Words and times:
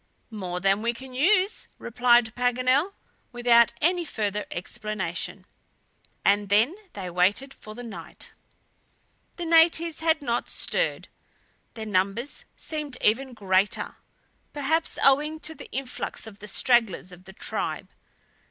"More 0.31 0.59
than 0.59 0.81
we 0.81 0.93
can 0.95 1.13
use!" 1.13 1.67
replied 1.77 2.33
Paganel, 2.33 2.93
without 3.31 3.71
any 3.83 4.03
further 4.03 4.47
explanation. 4.49 5.45
And 6.25 6.49
then 6.49 6.73
they 6.93 7.07
waited 7.11 7.53
for 7.53 7.75
the 7.75 7.83
night. 7.83 8.31
The 9.35 9.45
natives 9.45 9.99
had 9.99 10.23
not 10.23 10.49
stirred. 10.49 11.07
Their 11.75 11.85
numbers 11.85 12.45
seemed 12.57 12.97
even 12.99 13.35
greater, 13.35 13.97
perhaps 14.53 14.97
owing 15.03 15.39
to 15.41 15.53
the 15.53 15.69
influx 15.71 16.25
of 16.25 16.39
the 16.39 16.47
stragglers 16.47 17.11
of 17.11 17.25
the 17.25 17.33
tribe. 17.33 17.91